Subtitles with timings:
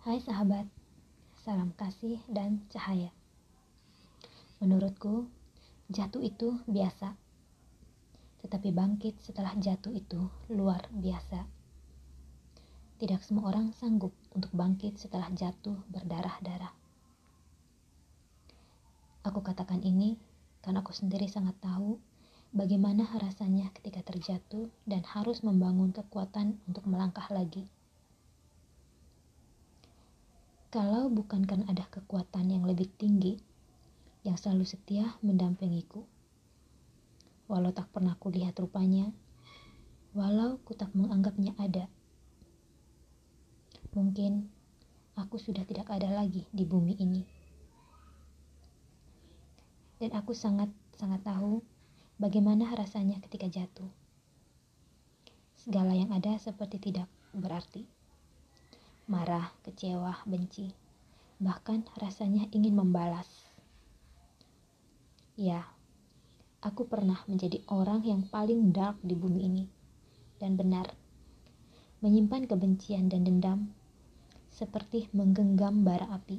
[0.00, 0.64] Hai sahabat,
[1.44, 3.12] salam kasih dan cahaya.
[4.56, 5.28] Menurutku,
[5.92, 7.20] jatuh itu biasa.
[8.40, 11.44] Tetapi bangkit setelah jatuh itu luar biasa.
[12.96, 16.72] Tidak semua orang sanggup untuk bangkit setelah jatuh berdarah-darah.
[19.28, 20.16] Aku katakan ini
[20.64, 22.00] karena aku sendiri sangat tahu
[22.56, 27.68] bagaimana rasanya ketika terjatuh dan harus membangun kekuatan untuk melangkah lagi.
[30.70, 33.42] Kalau bukan karena ada kekuatan yang lebih tinggi
[34.22, 36.06] yang selalu setia mendampingiku.
[37.50, 39.10] Walau tak pernah kulihat rupanya,
[40.14, 41.90] walau ku tak menganggapnya ada.
[43.98, 44.46] Mungkin
[45.18, 47.26] aku sudah tidak ada lagi di bumi ini.
[49.98, 51.66] Dan aku sangat-sangat tahu
[52.22, 53.90] bagaimana rasanya ketika jatuh.
[55.58, 57.99] Segala yang ada seperti tidak berarti
[59.10, 60.70] marah, kecewa, benci,
[61.42, 63.26] bahkan rasanya ingin membalas.
[65.34, 65.66] Ya,
[66.62, 69.64] aku pernah menjadi orang yang paling dark di bumi ini,
[70.38, 70.94] dan benar,
[71.98, 73.74] menyimpan kebencian dan dendam
[74.54, 76.38] seperti menggenggam bara api.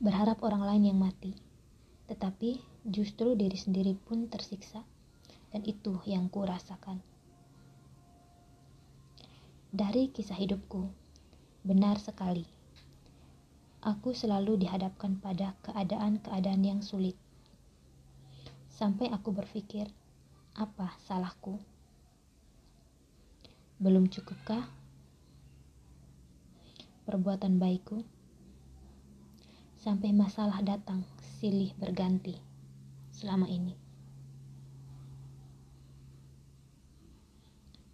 [0.00, 1.36] Berharap orang lain yang mati,
[2.08, 4.80] tetapi justru diri sendiri pun tersiksa,
[5.52, 7.04] dan itu yang kurasakan
[9.68, 10.88] dari kisah hidupku.
[11.60, 12.48] Benar sekali.
[13.84, 17.14] Aku selalu dihadapkan pada keadaan-keadaan yang sulit.
[18.72, 19.90] Sampai aku berpikir,
[20.56, 21.60] apa salahku?
[23.78, 24.66] Belum cukupkah
[27.06, 28.02] perbuatan baikku?
[29.78, 31.06] Sampai masalah datang
[31.38, 32.34] silih berganti
[33.14, 33.87] selama ini.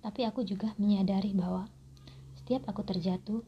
[0.04, 1.64] Tapi aku juga menyadari bahwa
[2.36, 3.40] setiap aku terjatuh,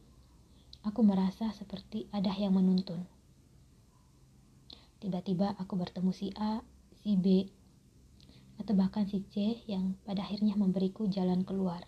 [0.81, 3.05] aku merasa seperti ada yang menuntun.
[4.97, 6.65] Tiba-tiba aku bertemu si A,
[6.97, 7.45] si B,
[8.57, 11.85] atau bahkan si C yang pada akhirnya memberiku jalan keluar.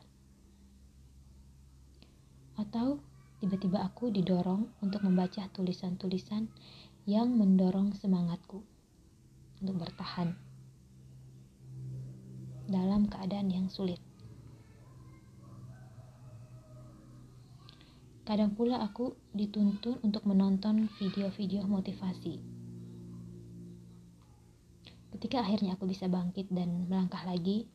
[2.53, 3.01] Atau
[3.41, 6.45] tiba-tiba aku didorong untuk membaca tulisan-tulisan
[7.09, 8.61] yang mendorong semangatku
[9.65, 10.37] untuk bertahan
[12.69, 14.08] dalam keadaan yang sulit.
[18.29, 22.37] Kadang pula aku dituntun untuk menonton video-video motivasi.
[25.09, 27.65] Ketika akhirnya aku bisa bangkit dan melangkah lagi,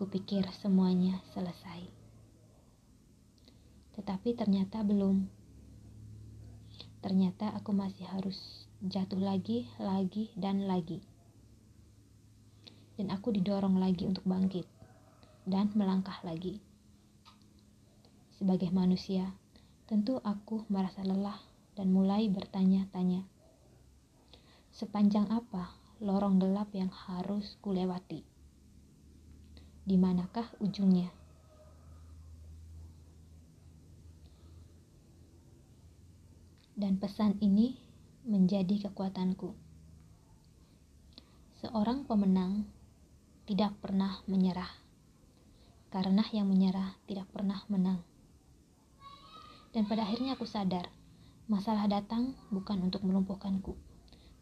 [0.00, 1.84] kupikir semuanya selesai.
[3.92, 5.28] Tetapi ternyata belum.
[7.04, 11.04] Ternyata aku masih harus jatuh lagi, lagi, dan lagi.
[12.96, 14.64] Dan aku didorong lagi untuk bangkit
[15.44, 16.56] dan melangkah lagi.
[18.40, 19.41] Sebagai manusia,
[19.82, 21.42] Tentu aku merasa lelah
[21.74, 23.26] dan mulai bertanya-tanya.
[24.72, 28.22] Sepanjang apa lorong gelap yang harus kulewati?
[29.82, 31.10] Di manakah ujungnya?
[36.78, 37.78] Dan pesan ini
[38.22, 39.54] menjadi kekuatanku.
[41.62, 42.66] Seorang pemenang
[43.46, 44.70] tidak pernah menyerah,
[45.90, 48.11] karena yang menyerah tidak pernah menang.
[49.72, 50.92] Dan pada akhirnya aku sadar,
[51.48, 53.72] masalah datang bukan untuk melumpuhkanku,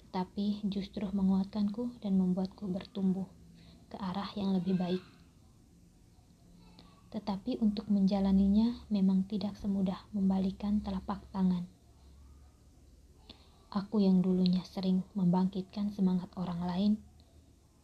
[0.03, 3.31] tetapi justru menguatkanku dan membuatku bertumbuh
[3.87, 4.99] ke arah yang lebih baik.
[7.15, 11.63] Tetapi untuk menjalaninya memang tidak semudah membalikan telapak tangan.
[13.71, 16.93] Aku yang dulunya sering membangkitkan semangat orang lain,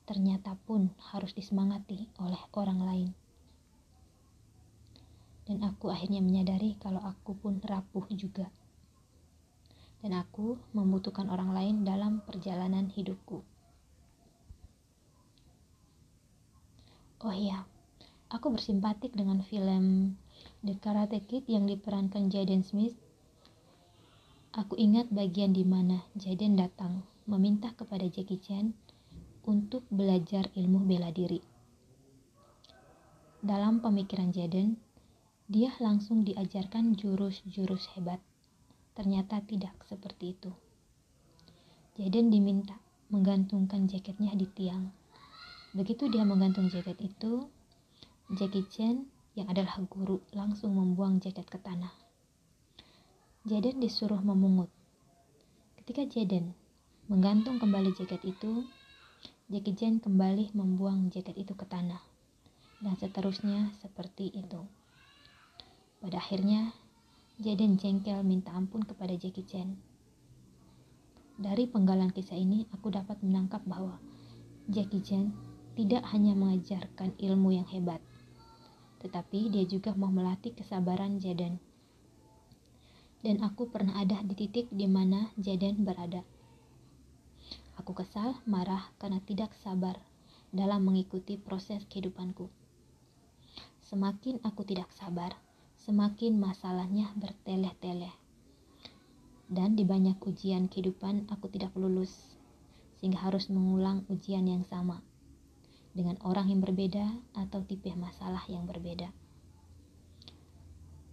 [0.02, 3.10] ternyata pun harus disemangati oleh orang lain
[5.46, 8.50] dan aku akhirnya menyadari kalau aku pun rapuh juga.
[10.02, 13.46] Dan aku membutuhkan orang lain dalam perjalanan hidupku.
[17.26, 17.64] Oh iya,
[18.28, 20.14] aku bersimpatik dengan film
[20.62, 22.94] The Karate Kid yang diperankan Jaden Smith.
[24.52, 28.76] Aku ingat bagian di mana Jaden datang meminta kepada Jackie Chan
[29.46, 31.42] untuk belajar ilmu bela diri.
[33.42, 34.78] Dalam pemikiran Jaden,
[35.46, 38.18] dia langsung diajarkan jurus-jurus hebat.
[38.98, 40.50] Ternyata tidak seperti itu.
[41.94, 42.74] Jaden diminta
[43.14, 44.90] menggantungkan jaketnya di tiang.
[45.70, 47.46] Begitu dia menggantung jaket itu,
[48.34, 49.06] Jackie Chan
[49.38, 51.94] yang adalah guru langsung membuang jaket ke tanah.
[53.46, 54.72] Jaden disuruh memungut.
[55.78, 56.58] Ketika Jaden
[57.06, 58.66] menggantung kembali jaket itu,
[59.46, 62.02] Jackie Chan kembali membuang jaket itu ke tanah.
[62.82, 64.66] Dan seterusnya seperti itu.
[65.96, 66.76] Pada akhirnya,
[67.40, 69.76] Jaden jengkel minta ampun kepada Jackie Chan.
[71.36, 74.00] Dari penggalan kisah ini, aku dapat menangkap bahwa
[74.68, 75.32] Jackie Chan
[75.76, 78.00] tidak hanya mengajarkan ilmu yang hebat,
[79.04, 81.60] tetapi dia juga mau melatih kesabaran Jaden.
[83.20, 86.24] Dan aku pernah ada di titik di mana Jaden berada.
[87.76, 90.00] Aku kesal, marah karena tidak sabar
[90.56, 92.48] dalam mengikuti proses kehidupanku.
[93.84, 95.36] Semakin aku tidak sabar,
[95.86, 98.10] semakin masalahnya berteleh-teleh.
[99.46, 102.34] Dan di banyak ujian kehidupan aku tidak lulus,
[102.98, 104.98] sehingga harus mengulang ujian yang sama
[105.94, 107.06] dengan orang yang berbeda
[107.38, 109.14] atau tipe masalah yang berbeda.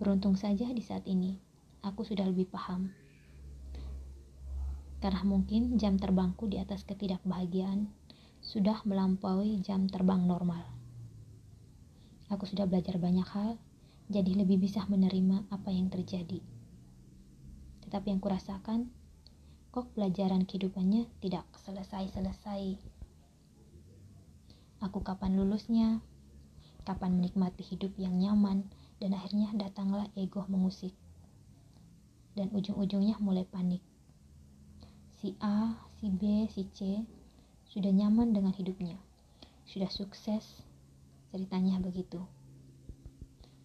[0.02, 1.38] Beruntung saja di saat ini,
[1.86, 2.90] aku sudah lebih paham.
[5.06, 7.94] Karena mungkin jam terbangku di atas ketidakbahagiaan
[8.42, 10.66] sudah melampaui jam terbang normal.
[12.34, 13.62] Aku sudah belajar banyak hal
[14.12, 16.44] jadi lebih bisa menerima apa yang terjadi.
[17.88, 18.92] Tetapi yang kurasakan,
[19.72, 22.76] kok pelajaran kehidupannya tidak selesai-selesai.
[24.84, 26.04] Aku kapan lulusnya,
[26.84, 28.68] kapan menikmati hidup yang nyaman,
[29.00, 30.92] dan akhirnya datanglah ego mengusik.
[32.36, 33.80] Dan ujung-ujungnya mulai panik.
[35.24, 37.08] Si A, si B, si C
[37.72, 39.00] sudah nyaman dengan hidupnya,
[39.64, 40.60] sudah sukses,
[41.32, 42.20] ceritanya begitu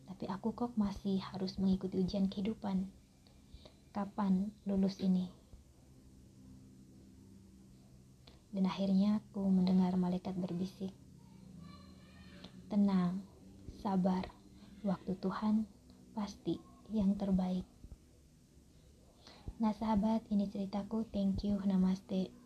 [0.08, 2.88] tapi aku kok masih harus mengikuti ujian kehidupan.
[3.92, 5.28] Kapan lulus ini?
[8.48, 10.96] Dan akhirnya aku mendengar malaikat berbisik.
[12.72, 13.20] Tenang,
[13.84, 14.24] sabar,
[14.80, 15.68] waktu Tuhan
[16.16, 16.56] pasti
[16.88, 17.68] yang terbaik.
[19.60, 21.04] Nah sahabat, ini ceritaku.
[21.12, 22.37] Thank you, namaste.